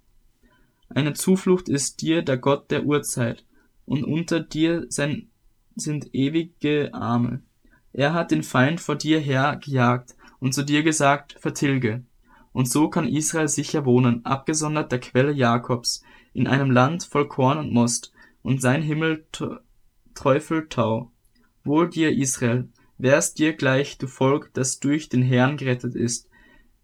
Eine 0.89 1.13
Zuflucht 1.15 1.69
ist 1.69 2.01
dir 2.01 2.23
der 2.23 2.39
Gott 2.39 2.71
der 2.71 2.85
Urzeit, 2.85 3.45
und 3.87 4.05
unter 4.05 4.41
dir 4.41 4.87
sein, 4.89 5.29
sind 5.77 6.15
ewige 6.15 6.95
Arme. 6.95 7.43
Er 7.93 8.15
hat 8.15 8.31
den 8.31 8.43
Feind 8.43 8.81
vor 8.81 8.97
dir 8.97 9.19
her 9.21 9.61
gejagt 9.63 10.17
und 10.39 10.55
zu 10.55 10.63
dir 10.63 10.83
gesagt, 10.83 11.37
vertilge. 11.39 12.05
Und 12.53 12.71
so 12.71 12.89
kann 12.89 13.09
Israel 13.09 13.49
sicher 13.49 13.85
wohnen, 13.85 14.25
abgesondert 14.25 14.93
der 14.93 15.01
Quelle 15.01 15.33
Jakobs, 15.33 16.04
in 16.35 16.47
einem 16.47 16.71
Land 16.71 17.05
voll 17.05 17.29
Korn 17.29 17.59
und 17.59 17.73
Most, 17.73 18.13
und 18.43 18.61
sein 18.61 18.83
Himmel 18.83 19.27
träufelt 20.15 20.71
Tau. 20.71 21.11
Wohl 21.65 21.89
dir, 21.89 22.13
Israel, 22.13 22.69
wär's 22.99 23.33
dir 23.33 23.55
gleich, 23.55 23.97
du 23.97 24.07
Volk, 24.07 24.51
das 24.53 24.81
durch 24.81 25.09
den 25.09 25.23
Herrn 25.23 25.57
gerettet 25.57 25.95
ist. 25.95 26.29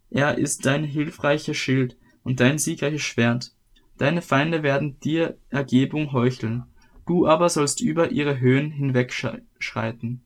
Er 0.08 0.38
ist 0.38 0.64
dein 0.64 0.84
hilfreicher 0.84 1.54
Schild 1.54 1.98
und 2.22 2.40
dein 2.40 2.56
siegreiches 2.56 3.02
Schwert. 3.02 3.54
Deine 3.98 4.22
Feinde 4.22 4.62
werden 4.62 4.98
dir 5.00 5.36
Ergebung 5.50 6.12
heucheln, 6.12 6.64
du 7.06 7.26
aber 7.26 7.50
sollst 7.50 7.82
über 7.82 8.10
ihre 8.10 8.40
Höhen 8.40 8.70
hinwegschreiten. 8.70 10.24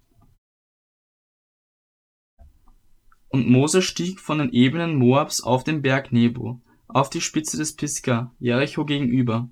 Und 3.29 3.49
Mose 3.49 3.83
stieg 3.83 4.21
von 4.21 4.39
den 4.39 4.53
Ebenen 4.53 4.95
Moabs 4.95 5.43
auf 5.43 5.65
den 5.65 5.83
Berg 5.83 6.13
Nebo, 6.13 6.61
auf 6.95 7.11
die 7.11 7.21
Spitze 7.21 7.57
des 7.57 7.75
Pisgah, 7.75 8.33
Jericho 8.39 8.85
gegenüber. 8.85 9.51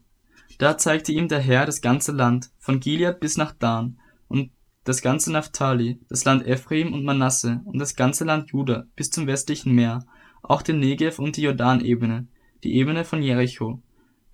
Da 0.58 0.78
zeigte 0.78 1.12
ihm 1.12 1.26
der 1.26 1.40
Herr 1.40 1.66
das 1.66 1.80
ganze 1.80 2.12
Land, 2.12 2.50
von 2.58 2.78
Gilead 2.78 3.18
bis 3.18 3.36
nach 3.36 3.52
Dan, 3.52 3.98
und 4.28 4.52
das 4.84 5.02
ganze 5.02 5.32
Naphtali, 5.32 6.00
das 6.08 6.24
Land 6.24 6.46
Ephraim 6.46 6.92
und 6.94 7.04
Manasse 7.04 7.60
und 7.64 7.78
das 7.78 7.96
ganze 7.96 8.24
Land 8.24 8.52
Juda 8.52 8.86
bis 8.94 9.10
zum 9.10 9.26
westlichen 9.26 9.74
Meer, 9.74 10.04
auch 10.42 10.62
den 10.62 10.78
Negev 10.78 11.18
und 11.20 11.36
die 11.36 11.42
Jordanebene, 11.42 12.28
die 12.62 12.74
Ebene 12.74 13.04
von 13.04 13.22
Jericho, 13.22 13.82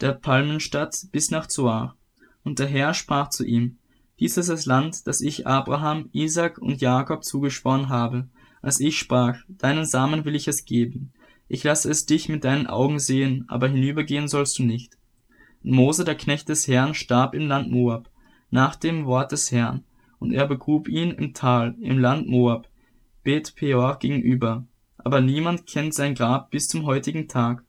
der 0.01 0.13
Palmenstadt 0.13 1.07
bis 1.11 1.31
nach 1.31 1.47
Zoar. 1.47 1.97
Und 2.45 2.59
der 2.59 2.67
Herr 2.67 2.93
sprach 2.93 3.31
zu 3.31 3.45
ihm, 3.45 3.79
dies 4.21 4.37
ist 4.37 4.51
das 4.51 4.67
Land, 4.67 5.07
das 5.07 5.23
ich 5.23 5.47
Abraham, 5.47 6.11
Isaac 6.13 6.59
und 6.59 6.81
Jakob 6.83 7.25
zugeschworen 7.25 7.89
habe, 7.89 8.29
als 8.61 8.81
ich 8.81 8.99
sprach, 8.99 9.39
deinen 9.49 9.87
Samen 9.87 10.25
will 10.27 10.35
ich 10.35 10.49
es 10.49 10.67
geben. 10.67 11.13
Ich 11.49 11.65
lasse 11.65 11.91
es 11.91 12.05
dich 12.05 12.29
mit 12.29 12.45
deinen 12.45 12.67
Augen 12.67 12.99
sehen, 12.99 13.45
aber 13.49 13.69
hinübergehen 13.69 14.29
sollst 14.29 14.59
du 14.59 14.63
nicht. 14.63 14.99
Mose, 15.63 16.05
der 16.05 16.15
Knecht 16.15 16.49
des 16.49 16.69
Herrn, 16.69 16.95
starb 16.95 17.35
im 17.35 17.49
Land 17.49 17.71
Moab, 17.71 18.11
nach 18.51 18.77
dem 18.77 19.07
Wort 19.07 19.33
des 19.33 19.51
Herrn, 19.51 19.85
und 20.19 20.33
er 20.33 20.47
begrub 20.47 20.89
ihn 20.89 21.11
im 21.11 21.33
Tal, 21.35 21.75
im 21.81 21.99
Land 21.99 22.29
Moab, 22.29 22.69
Bet 23.25 23.55
Peor 23.57 23.99
gegenüber. 23.99 24.67
Aber 24.99 25.21
niemand 25.21 25.67
kennt 25.67 25.95
sein 25.95 26.15
Grab 26.15 26.51
bis 26.51 26.69
zum 26.69 26.85
heutigen 26.87 27.29
Tag. 27.29 27.65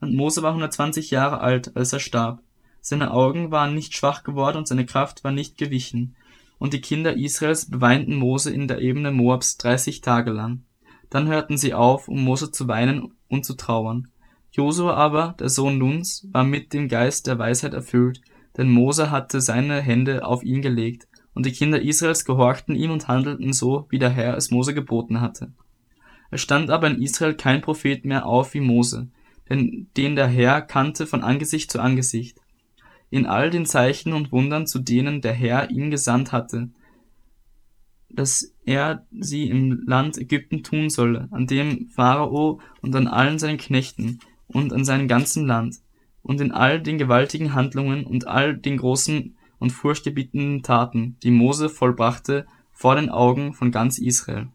Und 0.00 0.14
Mose 0.14 0.42
war 0.42 0.50
120 0.50 1.10
Jahre 1.10 1.40
alt, 1.40 1.76
als 1.76 1.92
er 1.92 2.00
starb. 2.00 2.42
Seine 2.80 3.10
Augen 3.10 3.50
waren 3.50 3.74
nicht 3.74 3.94
schwach 3.94 4.24
geworden 4.24 4.56
und 4.56 4.68
seine 4.68 4.86
Kraft 4.86 5.24
war 5.24 5.32
nicht 5.32 5.58
gewichen. 5.58 6.16
Und 6.58 6.72
die 6.72 6.80
Kinder 6.80 7.16
Israels 7.16 7.70
beweinten 7.70 8.14
Mose 8.14 8.50
in 8.50 8.68
der 8.68 8.80
Ebene 8.80 9.10
Moabs 9.10 9.58
30 9.58 10.00
Tage 10.00 10.30
lang. 10.30 10.64
Dann 11.10 11.28
hörten 11.28 11.58
sie 11.58 11.74
auf, 11.74 12.08
um 12.08 12.22
Mose 12.24 12.50
zu 12.52 12.68
weinen 12.68 13.12
und 13.28 13.44
zu 13.44 13.54
trauern. 13.54 14.08
Josua 14.52 14.94
aber, 14.94 15.36
der 15.38 15.48
Sohn 15.48 15.78
Nuns, 15.78 16.26
war 16.32 16.44
mit 16.44 16.72
dem 16.72 16.88
Geist 16.88 17.26
der 17.26 17.38
Weisheit 17.38 17.74
erfüllt, 17.74 18.20
denn 18.56 18.70
Mose 18.70 19.10
hatte 19.10 19.40
seine 19.40 19.80
Hände 19.80 20.24
auf 20.24 20.42
ihn 20.42 20.62
gelegt, 20.62 21.06
und 21.34 21.46
die 21.46 21.52
Kinder 21.52 21.80
Israels 21.80 22.24
gehorchten 22.24 22.74
ihm 22.74 22.90
und 22.90 23.06
handelten 23.06 23.52
so, 23.52 23.86
wie 23.90 23.98
der 23.98 24.10
Herr 24.10 24.36
es 24.36 24.50
Mose 24.50 24.74
geboten 24.74 25.20
hatte. 25.20 25.52
Es 26.30 26.40
stand 26.40 26.70
aber 26.70 26.88
in 26.88 27.00
Israel 27.00 27.34
kein 27.34 27.60
Prophet 27.60 28.04
mehr 28.04 28.26
auf 28.26 28.54
wie 28.54 28.60
Mose, 28.60 29.08
denn 29.48 29.88
den 29.96 30.16
der 30.16 30.28
Herr 30.28 30.62
kannte 30.62 31.06
von 31.06 31.22
Angesicht 31.22 31.70
zu 31.70 31.80
Angesicht. 31.80 32.38
In 33.10 33.26
all 33.26 33.50
den 33.50 33.66
Zeichen 33.66 34.12
und 34.12 34.30
Wundern, 34.30 34.66
zu 34.66 34.78
denen 34.78 35.20
der 35.20 35.32
Herr 35.32 35.70
ihn 35.70 35.90
gesandt 35.90 36.30
hatte, 36.32 36.70
dass 38.12 38.54
er 38.64 39.06
sie 39.10 39.48
im 39.48 39.82
Land 39.86 40.18
Ägypten 40.18 40.62
tun 40.62 40.90
solle, 40.90 41.28
an 41.30 41.46
dem 41.46 41.88
Pharao 41.88 42.60
und 42.80 42.94
an 42.94 43.06
allen 43.06 43.38
seinen 43.38 43.58
Knechten 43.58 44.20
und 44.46 44.72
an 44.72 44.84
seinem 44.84 45.08
ganzen 45.08 45.46
Land, 45.46 45.76
und 46.22 46.40
in 46.40 46.52
all 46.52 46.80
den 46.80 46.98
gewaltigen 46.98 47.54
Handlungen 47.54 48.04
und 48.04 48.26
all 48.26 48.56
den 48.56 48.76
großen 48.76 49.36
und 49.58 49.70
furchtgebietenden 49.70 50.62
Taten, 50.62 51.16
die 51.22 51.30
Mose 51.30 51.68
vollbrachte 51.68 52.46
vor 52.72 52.96
den 52.96 53.10
Augen 53.10 53.52
von 53.52 53.70
ganz 53.70 53.98
Israel. 53.98 54.48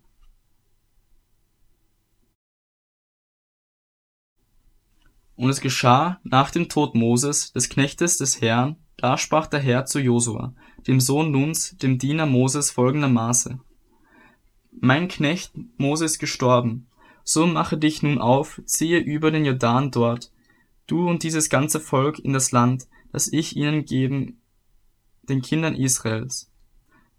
Und 5.36 5.50
es 5.50 5.62
geschah 5.62 6.20
nach 6.24 6.50
dem 6.50 6.70
Tod 6.70 6.96
Moses, 6.96 7.52
des 7.52 7.70
Knechtes 7.70 8.18
des 8.18 8.42
Herrn, 8.42 8.78
da 8.98 9.18
sprach 9.18 9.48
der 9.48 9.60
Herr 9.60 9.86
zu 9.86 10.00
Josua, 10.00 10.56
dem 10.88 11.00
Sohn 11.00 11.32
Nuns, 11.32 11.78
dem 11.78 11.98
Diener 11.98 12.26
Moses 12.26 12.72
folgendermaßen. 12.72 13.62
Mein 14.80 15.08
Knecht 15.08 15.54
Moses 15.78 16.20
gestorben, 16.20 16.88
so 17.24 17.48
mache 17.48 17.78
dich 17.78 18.04
nun 18.04 18.20
auf, 18.20 18.62
ziehe 18.66 19.00
über 19.00 19.32
den 19.32 19.46
Jordan 19.46 19.90
dort, 19.90 20.32
du 20.86 21.10
und 21.10 21.24
dieses 21.24 21.50
ganze 21.50 21.80
Volk 21.80 22.20
in 22.20 22.34
das 22.34 22.52
Land, 22.52 22.88
das 23.12 23.32
ich 23.32 23.56
ihnen 23.56 23.86
geben, 23.86 24.42
den 25.24 25.42
Kindern 25.42 25.76
Israels. 25.76 26.52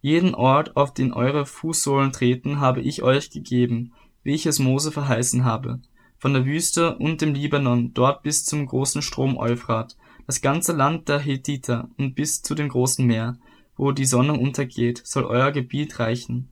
Jeden 0.00 0.34
Ort, 0.34 0.76
auf 0.76 0.94
den 0.94 1.12
eure 1.12 1.46
Fußsohlen 1.46 2.12
treten, 2.12 2.60
habe 2.60 2.80
ich 2.80 3.02
euch 3.02 3.30
gegeben, 3.30 3.92
wie 4.22 4.34
ich 4.34 4.46
es 4.46 4.60
Mose 4.60 4.92
verheißen 4.92 5.44
habe, 5.44 5.80
von 6.18 6.32
der 6.32 6.44
Wüste 6.44 6.96
und 6.98 7.20
dem 7.20 7.34
Libanon 7.34 7.92
dort 7.94 8.22
bis 8.22 8.44
zum 8.44 8.66
großen 8.66 9.02
Strom 9.02 9.36
Euphrat, 9.36 9.96
das 10.26 10.40
ganze 10.40 10.72
Land 10.72 11.08
der 11.08 11.18
Hethiter 11.18 11.88
und 11.96 12.14
bis 12.14 12.42
zu 12.42 12.54
dem 12.54 12.68
großen 12.68 13.04
Meer, 13.04 13.38
wo 13.76 13.92
die 13.92 14.04
Sonne 14.04 14.34
untergeht, 14.34 15.02
soll 15.04 15.24
euer 15.24 15.52
Gebiet 15.52 15.98
reichen. 15.98 16.50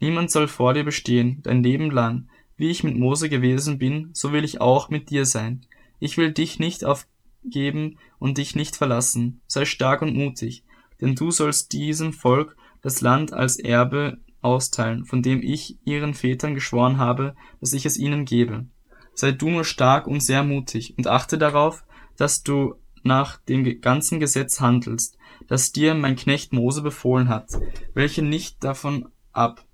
Niemand 0.00 0.30
soll 0.30 0.48
vor 0.48 0.74
dir 0.74 0.84
bestehen, 0.84 1.40
dein 1.42 1.62
Leben 1.62 1.90
lang, 1.90 2.28
wie 2.56 2.70
ich 2.70 2.84
mit 2.84 2.96
Mose 2.96 3.28
gewesen 3.28 3.78
bin, 3.78 4.10
so 4.12 4.32
will 4.32 4.44
ich 4.44 4.60
auch 4.60 4.88
mit 4.88 5.10
dir 5.10 5.26
sein. 5.26 5.66
Ich 6.00 6.16
will 6.16 6.32
dich 6.32 6.58
nicht 6.58 6.84
aufgeben 6.84 7.98
und 8.18 8.38
dich 8.38 8.54
nicht 8.56 8.76
verlassen. 8.76 9.40
Sei 9.46 9.64
stark 9.64 10.02
und 10.02 10.16
mutig, 10.16 10.64
denn 11.00 11.14
du 11.14 11.30
sollst 11.30 11.72
diesem 11.72 12.12
Volk 12.12 12.56
das 12.82 13.00
Land 13.00 13.32
als 13.32 13.58
Erbe 13.58 14.18
austeilen, 14.40 15.04
von 15.04 15.22
dem 15.22 15.42
ich 15.42 15.78
ihren 15.84 16.14
Vätern 16.14 16.54
geschworen 16.54 16.98
habe, 16.98 17.34
dass 17.60 17.72
ich 17.72 17.86
es 17.86 17.96
ihnen 17.96 18.24
gebe. 18.24 18.66
Sei 19.14 19.32
du 19.32 19.50
nur 19.50 19.64
stark 19.64 20.06
und 20.06 20.20
sehr 20.20 20.42
mutig 20.42 20.94
und 20.98 21.06
achte 21.06 21.38
darauf, 21.38 21.84
dass 22.16 22.42
du 22.42 22.74
nach 23.02 23.38
dem 23.42 23.80
ganzen 23.80 24.20
Gesetz 24.20 24.60
handelst, 24.60 25.16
das 25.48 25.72
dir 25.72 25.94
mein 25.94 26.16
Knecht 26.16 26.52
Mose 26.52 26.82
befohlen 26.82 27.28
hat, 27.28 27.50
welche 27.94 28.22
nicht 28.22 28.62
davon 28.62 29.08
ab, 29.32 29.64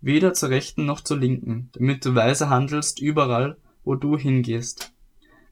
weder 0.00 0.34
zur 0.34 0.50
rechten 0.50 0.86
noch 0.86 1.00
zur 1.00 1.18
linken, 1.18 1.70
damit 1.72 2.04
du 2.04 2.14
weise 2.14 2.48
handelst 2.48 3.00
überall, 3.00 3.56
wo 3.84 3.94
du 3.94 4.16
hingehst. 4.16 4.92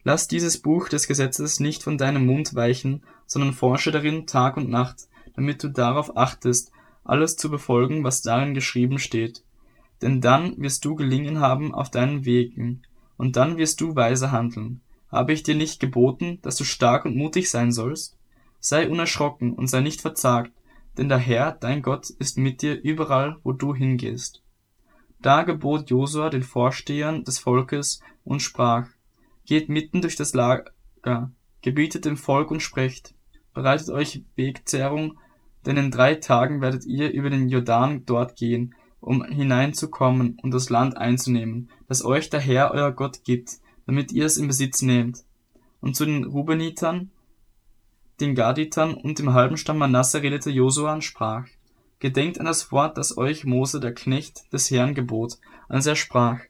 Lass 0.05 0.29
dieses 0.29 0.59
Buch 0.59 0.89
des 0.89 1.09
Gesetzes 1.09 1.59
nicht 1.59 1.83
von 1.83 1.99
deinem 1.99 2.27
Mund 2.27 2.55
weichen, 2.55 3.03
sondern 3.27 3.53
forsche 3.53 3.91
darin 3.91 4.27
Tag 4.27 4.57
und 4.57 4.71
Nacht, 4.71 5.09
damit 5.35 5.63
du 5.63 5.69
darauf 5.69 6.17
achtest, 6.17 6.71
alles 7.03 7.37
zu 7.37 7.51
befolgen, 7.51 8.05
was 8.05 8.23
darin 8.23 8.55
geschrieben 8.55 8.99
steht. 8.99 9.43
Denn 10.03 10.21
dann 10.21 10.57
wirst 10.59 10.85
du 10.85 10.95
gelingen 10.95 11.41
haben 11.41 11.75
auf 11.75 11.91
deinen 11.91 12.25
Wegen, 12.25 12.83
und 13.17 13.37
dann 13.37 13.57
wirst 13.57 13.81
du 13.81 13.97
weise 13.97 14.31
handeln. 14.31 14.81
Habe 15.11 15.33
ich 15.33 15.43
dir 15.43 15.55
nicht 15.55 15.81
geboten, 15.81 16.39
dass 16.43 16.57
du 16.57 16.65
stark 16.65 17.05
und 17.05 17.17
mutig 17.17 17.51
sein 17.51 17.73
sollst? 17.73 18.16
Sei 18.69 18.91
unerschrocken 18.91 19.53
und 19.53 19.69
sei 19.69 19.81
nicht 19.81 20.01
verzagt, 20.01 20.51
denn 20.99 21.09
der 21.09 21.19
Herr, 21.19 21.53
dein 21.53 21.83
Gott, 21.83 22.11
ist 22.11 22.37
mit 22.37 22.63
dir 22.63 22.75
überall, 22.83 23.37
wo 23.45 23.53
du 23.53 23.77
hingehst. 23.77 24.43
Da 25.21 25.45
gebot 25.45 25.89
Josua 25.89 26.31
den 26.31 26.43
Vorstehern 26.43 27.23
des 27.23 27.39
Volkes 27.39 28.01
und 28.25 28.43
sprach, 28.43 28.89
Geht 29.45 29.69
mitten 29.69 30.01
durch 30.03 30.17
das 30.17 30.35
Lager, 30.35 30.73
gebietet 31.63 32.07
dem 32.07 32.17
Volk 32.17 32.51
und 32.51 32.59
sprecht, 32.59 33.15
bereitet 33.55 33.89
euch 33.91 34.25
Wegzehrung, 34.35 35.17
denn 35.65 35.77
in 35.77 35.93
drei 35.93 36.17
Tagen 36.17 36.61
werdet 36.61 36.87
ihr 36.87 37.13
über 37.13 37.31
den 37.31 37.49
Jordan 37.49 38.05
dort 38.05 38.35
gehen, 38.35 38.75
um 38.99 39.23
hineinzukommen 39.23 40.41
und 40.43 40.51
das 40.53 40.71
Land 40.71 40.97
einzunehmen, 40.97 41.71
das 41.87 42.05
euch 42.05 42.31
der 42.31 42.41
Herr 42.41 42.73
euer 42.73 42.91
Gott 42.91 43.23
gibt, 43.23 43.59
damit 43.87 44.11
ihr 44.11 44.27
es 44.27 44.37
in 44.39 44.49
Besitz 44.49 44.83
nehmt. 44.83 45.23
Und 45.81 45.95
zu 45.95 46.05
den 46.05 46.25
Rubenitern, 46.25 47.13
den 48.21 48.35
Gaditern 48.35 48.95
und 48.95 49.19
dem 49.19 49.33
halben 49.35 49.57
Stamm 49.57 49.79
Manasse 49.79 50.23
redete 50.23 50.51
Josua 50.51 50.95
und 50.95 51.05
sprach, 51.05 51.47
Gedenkt 51.99 52.39
an 52.39 52.47
das 52.47 52.71
Wort, 52.73 52.99
das 52.99 53.17
euch 53.17 53.45
Mose, 53.45 53.81
der 53.81 53.95
Knecht 53.95 54.53
des 54.53 54.71
Herrn, 54.71 54.95
gebot, 54.95 55.39
als 55.69 55.87
er 55.87 55.97
sprach, 55.97 56.41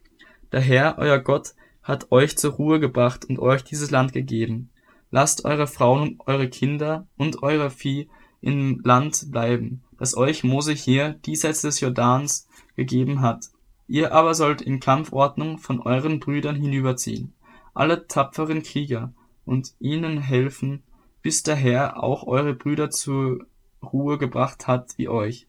Der 0.52 0.60
Herr, 0.60 0.96
euer 0.98 1.18
Gott, 1.18 1.54
hat 1.82 2.10
euch 2.10 2.36
zur 2.36 2.54
Ruhe 2.54 2.80
gebracht 2.80 3.24
und 3.24 3.38
euch 3.38 3.62
dieses 3.62 3.90
Land 3.90 4.12
gegeben. 4.12 4.70
Lasst 5.12 5.44
eure 5.44 5.68
Frauen 5.68 6.02
und 6.02 6.26
eure 6.26 6.48
Kinder 6.48 7.06
und 7.16 7.42
euer 7.44 7.70
Vieh 7.70 8.08
im 8.40 8.80
Land 8.82 9.30
bleiben, 9.30 9.82
das 9.98 10.16
euch 10.16 10.42
Mose 10.42 10.72
hier 10.72 11.12
diesseits 11.24 11.62
des 11.62 11.80
Jordans 11.80 12.48
gegeben 12.74 13.20
hat. 13.20 13.46
Ihr 13.86 14.12
aber 14.12 14.34
sollt 14.34 14.60
in 14.62 14.80
Kampfordnung 14.80 15.58
von 15.58 15.80
euren 15.80 16.18
Brüdern 16.18 16.56
hinüberziehen, 16.56 17.32
alle 17.72 18.08
tapferen 18.08 18.64
Krieger, 18.64 19.12
und 19.44 19.74
ihnen 19.78 20.18
helfen, 20.18 20.82
bis 21.26 21.42
der 21.42 21.56
Herr 21.56 22.04
auch 22.04 22.22
eure 22.28 22.54
Brüder 22.54 22.88
zur 22.88 23.46
Ruhe 23.82 24.16
gebracht 24.16 24.68
hat 24.68 24.96
wie 24.96 25.08
euch, 25.08 25.48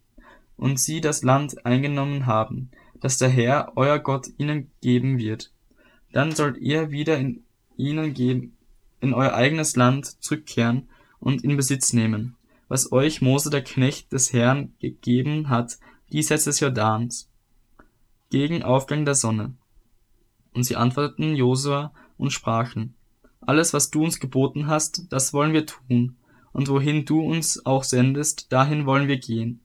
und 0.56 0.80
sie 0.80 1.02
das 1.02 1.22
Land 1.22 1.68
eingenommen 1.68 2.26
haben, 2.26 2.72
das 3.00 3.20
der 3.20 3.30
Herr, 3.30 3.74
euer 3.76 4.00
Gott, 4.00 4.26
ihnen 4.40 4.72
geben 4.82 5.20
wird. 5.20 5.54
Dann 6.12 6.32
sollt 6.32 6.58
ihr 6.58 6.90
wieder 6.90 7.20
in 7.20 7.44
ihnen 7.76 8.16
geben, 8.16 8.58
in 9.02 9.14
euer 9.14 9.36
eigenes 9.36 9.76
Land 9.76 10.20
zurückkehren 10.24 10.90
und 11.20 11.44
in 11.44 11.56
Besitz 11.56 11.94
nehmen, 11.94 12.36
was 12.68 12.92
euch 12.92 13.22
Mose 13.22 13.52
der 13.52 13.64
Knecht 13.64 14.12
des 14.12 14.34
Herrn 14.34 14.74
gegeben 14.80 15.50
hat, 15.50 15.78
diesseits 16.12 16.46
des 16.46 16.60
Jordans, 16.60 17.30
gegen 18.32 18.64
Aufgang 18.64 19.06
der 19.06 19.14
Sonne. 19.14 19.54
Und 20.56 20.64
sie 20.64 20.76
antworteten 20.76 21.36
Josua 21.36 21.94
und 22.18 22.34
sprachen, 22.34 22.96
alles, 23.48 23.74
was 23.74 23.90
du 23.90 24.04
uns 24.04 24.20
geboten 24.20 24.68
hast, 24.68 25.12
das 25.12 25.34
wollen 25.34 25.54
wir 25.54 25.66
tun, 25.66 26.18
und 26.52 26.70
wohin 26.70 27.06
du 27.06 27.22
uns 27.22 27.66
auch 27.66 27.84
sendest, 27.84 28.52
dahin 28.52 28.86
wollen 28.86 29.08
wir 29.08 29.18
gehen. 29.18 29.62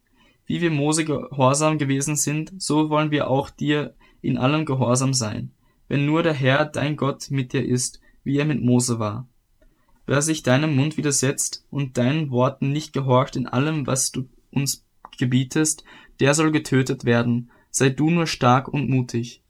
Wie 0.47 0.61
wir 0.61 0.71
Mose 0.71 1.05
gehorsam 1.05 1.79
gewesen 1.79 2.17
sind, 2.17 2.53
so 2.59 2.91
wollen 2.91 3.11
wir 3.11 3.29
auch 3.29 3.51
dir 3.51 3.95
in 4.21 4.39
allem 4.39 4.65
gehorsam 4.65 5.15
sein, 5.15 5.53
wenn 5.89 6.07
nur 6.07 6.23
der 6.23 6.35
Herr, 6.35 6.65
dein 6.65 6.97
Gott, 6.97 7.31
mit 7.31 7.53
dir 7.53 7.65
ist, 7.65 8.01
wie 8.25 8.39
er 8.39 8.45
mit 8.45 8.63
Mose 8.63 8.99
war. 8.99 9.29
Wer 10.07 10.23
sich 10.23 10.43
deinem 10.43 10.77
Mund 10.77 10.97
widersetzt 10.97 11.67
und 11.71 11.97
deinen 11.97 12.31
Worten 12.31 12.71
nicht 12.71 12.93
gehorcht 12.93 13.37
in 13.37 13.47
allem, 13.47 13.87
was 13.87 14.13
du 14.13 14.29
uns 14.51 14.85
gebietest, 15.19 15.85
der 16.21 16.35
soll 16.35 16.53
getötet 16.53 17.05
werden, 17.05 17.51
sei 17.71 17.89
du 17.89 18.11
nur 18.11 18.27
stark 18.27 18.69
und 18.69 18.89
mutig. 18.89 19.42